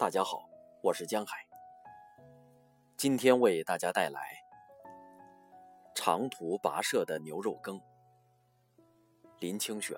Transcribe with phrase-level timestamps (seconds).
[0.00, 0.48] 大家好，
[0.80, 1.46] 我是江海。
[2.96, 4.42] 今天为大家带来
[5.94, 7.78] 长途跋涉的牛肉羹。
[9.40, 9.94] 林清玄。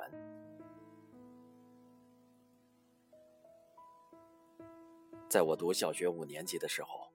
[5.29, 7.13] 在我读小学五年级的时候，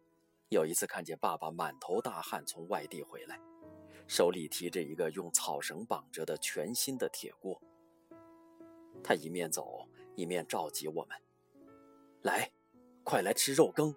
[0.48, 3.38] 有一次看见爸爸满头大汗从外地回来，
[4.08, 7.62] 手里提着一个用草绳绑着的全新的铁锅。
[9.04, 11.22] 他一面走一面召集我们
[12.24, 12.50] ：“来。”
[13.10, 13.96] 快来吃肉羹，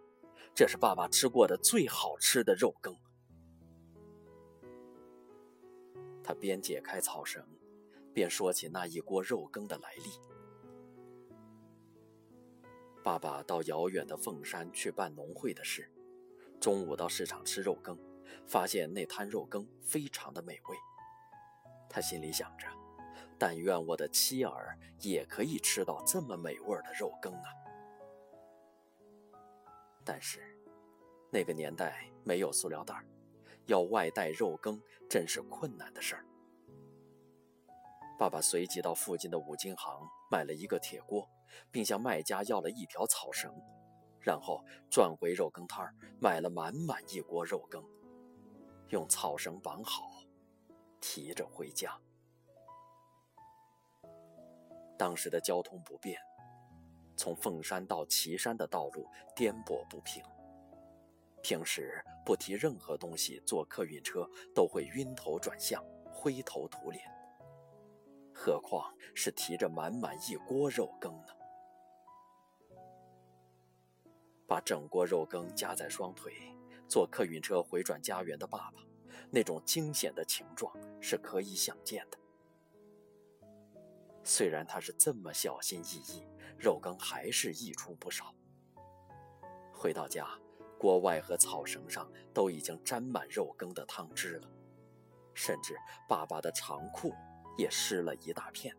[0.55, 2.97] 这是爸爸吃过的最好吃的肉羹。
[6.23, 7.45] 他边解开草绳，
[8.15, 10.13] 边说起那一锅肉羹的来历。
[13.03, 15.91] 爸爸到遥远的凤山去办农会的事，
[16.61, 17.99] 中午到市场吃肉羹，
[18.47, 20.77] 发现那摊肉羹非常的美味。
[21.89, 22.69] 他心里想着，
[23.37, 27.60] 但愿我的妻儿也可以吃到这么美味的肉羹啊！
[30.05, 30.41] 但是，
[31.31, 33.05] 那个年代没有塑料袋，
[33.67, 36.25] 要外带肉羹真是困难的事儿。
[38.19, 41.29] 爸爸随即到附近的五金行买了一个铁锅，
[41.71, 43.55] 并向卖家要了一条草绳，
[44.21, 47.83] 然后转回肉羹摊儿买了满满一锅肉羹，
[48.89, 50.23] 用草绳绑好，
[51.01, 51.99] 提着回家。
[54.99, 56.30] 当时的交通不便。
[57.21, 60.25] 从凤山到岐山的道路颠簸不平，
[61.43, 67.05] 平时不提任何东西坐客运车都会晕头转向、灰头土脸，
[68.33, 71.35] 何况是提着满满一锅肉羹呢？
[74.47, 76.33] 把整锅肉羹夹在双腿，
[76.89, 78.81] 坐客运车回转家园的爸爸，
[79.31, 82.17] 那种惊险的情状是可以想见的。
[84.25, 86.25] 虽然他是这么小心翼翼。
[86.61, 88.35] 肉羹还是溢出不少。
[89.73, 90.29] 回到家，
[90.79, 94.49] 锅外和草绳上都已经沾满肉羹的汤汁了，
[95.33, 95.75] 甚至
[96.07, 97.15] 爸爸的长裤
[97.57, 98.77] 也湿了一大片。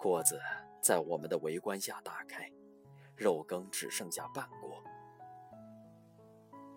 [0.00, 0.40] 锅子
[0.82, 2.50] 在我们的围观下打开，
[3.16, 4.82] 肉羹只剩下半锅。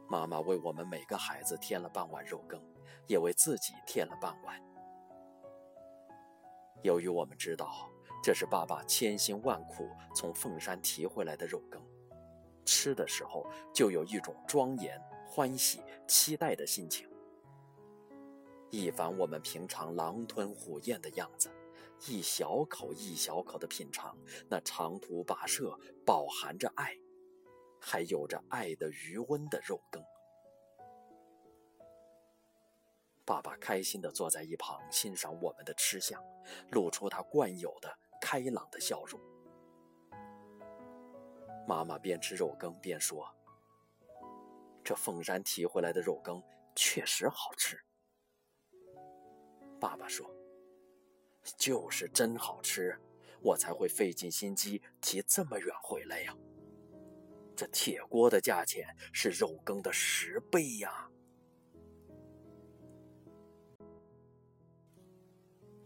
[0.07, 2.61] 妈妈为我们每个孩子添了半碗肉羹，
[3.07, 4.68] 也为自己添了半碗。
[6.83, 7.89] 由于我们知道
[8.23, 11.81] 这是爸爸千辛万苦从凤山提回来的肉羹，
[12.65, 17.07] 吃的时候就有一种庄严、欢喜、期待的心情。
[18.69, 21.49] 一反我们平常狼吞虎咽的样子，
[22.07, 24.15] 一小口一小口的品尝
[24.47, 26.95] 那长途跋涉、饱含着爱，
[27.79, 30.03] 还有着爱的余温的肉羹。
[33.29, 36.19] 爸爸开心地坐在一旁欣赏我们的吃相，
[36.71, 39.21] 露出他惯有的开朗的笑容。
[41.67, 43.31] 妈妈边吃肉羹边说
[44.83, 46.41] ：“这凤山提回来的肉羹
[46.75, 47.79] 确实好吃。”
[49.79, 50.27] 爸爸说
[51.55, 52.99] ：“就是真好吃，
[53.43, 56.35] 我才会费尽心机提这么远回来呀。
[57.55, 61.07] 这铁锅的价钱是肉羹的十倍呀。”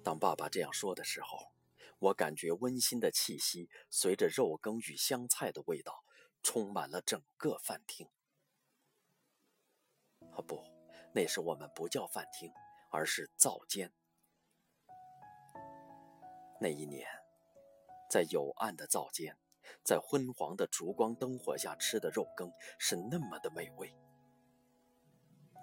[0.04, 1.54] 当爸爸这样说的时候，
[1.98, 6.04] 我感觉温馨的气息随着肉羹与香菜的味道
[6.42, 8.10] 充满了整个饭厅。
[10.34, 10.62] 啊，不，
[11.14, 12.52] 那时我们不叫饭厅，
[12.92, 13.94] 而是灶间。
[16.60, 17.08] 那一年，
[18.10, 19.38] 在幽暗的灶间，
[19.84, 23.96] 在昏黄的烛光灯火下吃的肉羹是那么的美味。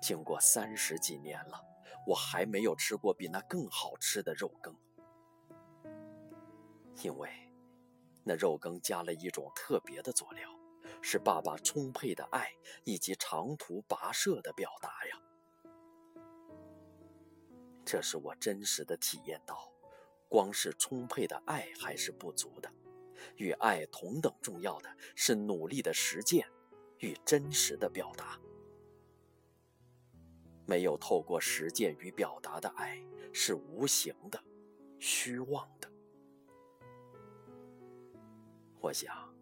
[0.01, 1.70] 经过三十几年了。
[2.07, 4.75] 我还没有吃过比那更好吃的肉羹，
[7.03, 7.31] 因为
[8.25, 10.51] 那肉羹加了一种特别的佐料，
[11.01, 12.53] 是爸爸充沛的爱
[12.85, 15.23] 以及长途跋涉的表达呀。
[17.85, 19.73] 这是我真实的体验到，
[20.29, 22.71] 光是充沛的爱还是不足的，
[23.37, 26.49] 与爱同等重要的是努力的实践
[26.99, 28.39] 与真实的表达。
[30.71, 32.97] 没有透过实践与表达的爱
[33.33, 34.41] 是无形的、
[35.01, 35.91] 虚妄的。
[38.81, 39.35] 我想，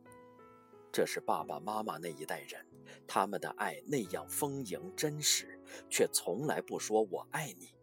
[0.91, 2.67] 这是爸爸妈妈那一代人，
[3.07, 5.61] 他们的爱那样丰盈真实，
[5.91, 7.75] 却从来不说我爱你，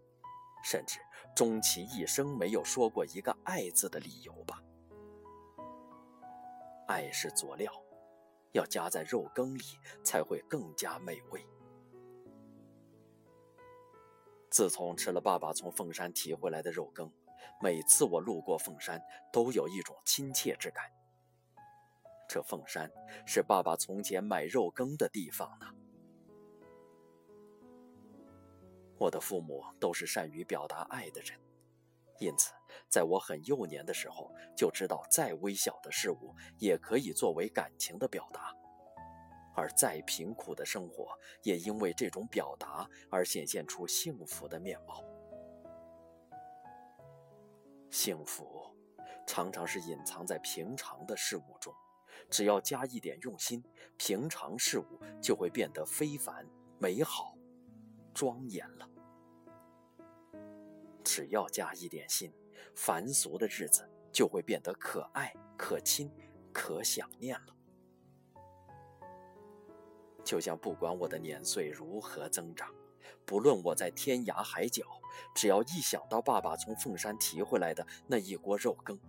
[0.63, 0.99] 甚至
[1.35, 4.59] 终其一生没有说过一个爱字的理由吧。
[6.87, 7.71] 爱是佐料，
[8.53, 9.61] 要加在肉羹里
[10.03, 11.45] 才会更加美味。
[14.55, 17.11] 自从吃了爸爸从凤山提回来的肉羹，
[17.61, 20.85] 每次我路过凤山，都有一种亲切之感，
[22.25, 22.89] 这凤山
[23.25, 25.65] 是爸爸从前买肉羹的地方呢。
[28.97, 31.37] 我的父母都是善于表达爱的人，
[32.19, 32.53] 因此
[32.87, 38.55] 在我很幼年的时候就知道，再微小的事物也可以作为感情的表达，
[39.55, 45.03] 而再贫苦的生活也因为这种表达而显现出幸福的面貌。
[47.89, 48.67] 幸福
[49.25, 51.73] 常常是隐藏在平常的事物中，
[52.29, 53.63] 只要加一点用心，
[53.97, 56.45] 平常事物就会变得非凡、
[56.77, 57.37] 美好、
[58.13, 58.89] 庄严了。
[61.03, 62.33] 只要加一点心，
[62.75, 66.11] 凡俗的日子就会变得可爱、可亲、
[66.51, 67.55] 可想念了。
[70.25, 72.73] 就像不管我的年岁如何增长，
[73.25, 74.83] 不论我在天涯海角，
[75.35, 78.99] 只要一想到爸爸从凤山提回来的那一锅肉羹，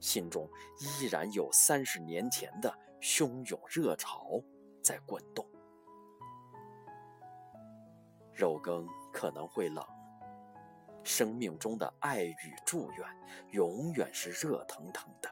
[0.00, 0.50] 心中
[0.80, 4.42] 依然有三十年前的汹涌热潮
[4.82, 5.46] 在滚动。
[8.32, 9.82] 肉羹可能会冷。
[11.04, 13.06] 生命中的爱与祝愿，
[13.50, 15.30] 永远是热腾腾的。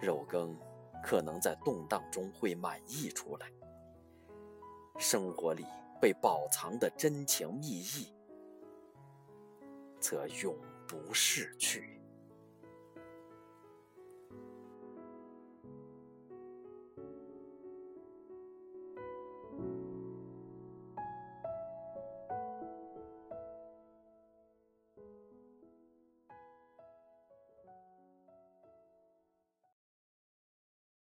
[0.00, 0.58] 肉羹
[1.02, 3.50] 可能在动荡中会满溢出来，
[4.98, 5.64] 生活里
[6.00, 8.12] 被保藏的真情蜜意，
[10.00, 10.56] 则永
[10.86, 12.00] 不逝去。